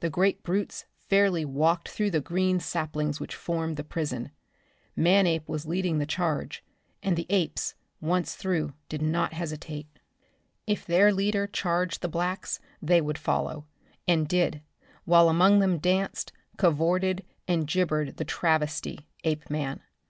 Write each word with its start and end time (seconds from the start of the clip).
The 0.00 0.10
great 0.10 0.42
brutes 0.42 0.84
fairly 1.08 1.46
walked 1.46 1.88
through 1.88 2.10
the 2.10 2.20
green 2.20 2.60
saplings 2.60 3.18
which 3.18 3.34
formed 3.34 3.78
the 3.78 3.82
prison. 3.82 4.30
Manape 4.94 5.48
was 5.48 5.64
leading 5.64 5.96
the 5.96 6.04
charge, 6.04 6.62
and 7.02 7.16
the 7.16 7.24
apes, 7.30 7.74
once 7.98 8.34
through, 8.34 8.74
did 8.90 9.00
not 9.00 9.32
hesitate. 9.32 9.86
If 10.66 10.84
their 10.84 11.10
leader 11.10 11.46
charged 11.46 12.02
the 12.02 12.08
blacks 12.10 12.60
they 12.82 13.00
would 13.00 13.16
follow 13.16 13.66
and 14.06 14.28
did, 14.28 14.60
while 15.06 15.30
among 15.30 15.60
them 15.60 15.78
danced, 15.78 16.32
cavorted 16.58 17.24
and 17.48 17.66
gibbered 17.66 18.18
the 18.18 18.26
travesty, 18.26 19.06
Apeman. 19.24 19.80